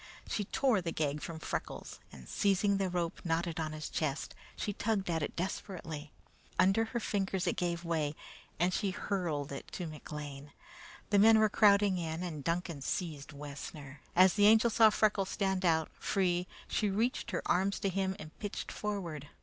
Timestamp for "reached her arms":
16.89-17.77